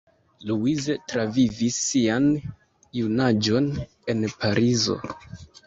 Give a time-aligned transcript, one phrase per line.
[0.51, 2.25] Louise travivis sian
[3.01, 3.71] junaĝon
[4.15, 5.01] en Parizo.